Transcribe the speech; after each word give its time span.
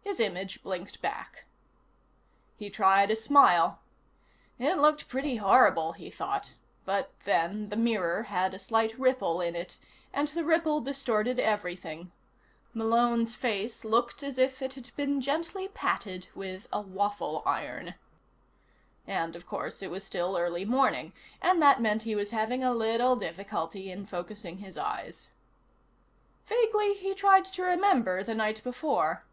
His 0.00 0.20
image 0.20 0.62
blinked 0.62 1.02
back. 1.02 1.44
He 2.56 2.70
tried 2.70 3.10
a 3.10 3.14
smile. 3.14 3.80
It 4.58 4.78
looked 4.78 5.06
pretty 5.06 5.36
horrible, 5.36 5.92
he 5.92 6.08
thought 6.10 6.54
but, 6.86 7.12
then, 7.26 7.68
the 7.68 7.76
mirror 7.76 8.22
had 8.22 8.54
a 8.54 8.58
slight 8.58 8.98
ripple 8.98 9.42
in 9.42 9.54
it, 9.54 9.76
and 10.14 10.28
the 10.28 10.44
ripple 10.44 10.80
distorted 10.80 11.38
everything. 11.38 12.10
Malone's 12.72 13.34
face 13.34 13.84
looked 13.84 14.22
as 14.22 14.38
if 14.38 14.62
it 14.62 14.72
had 14.76 14.92
been 14.96 15.20
gently 15.20 15.68
patted 15.68 16.28
with 16.34 16.66
a 16.72 16.80
waffle 16.80 17.42
iron. 17.44 17.96
And, 19.06 19.36
of 19.36 19.46
course, 19.46 19.82
it 19.82 19.90
was 19.90 20.04
still 20.04 20.38
early 20.38 20.64
morning, 20.64 21.12
and 21.42 21.60
that 21.60 21.82
meant 21.82 22.04
he 22.04 22.14
was 22.14 22.30
having 22.30 22.64
a 22.64 22.72
little 22.72 23.14
difficulty 23.14 23.92
in 23.92 24.06
focusing 24.06 24.56
his 24.56 24.78
eyes. 24.78 25.28
Vaguely, 26.46 26.94
he 26.94 27.12
tried 27.12 27.44
to 27.44 27.62
remember 27.62 28.22
the 28.22 28.34
night 28.34 28.64
before. 28.64 29.26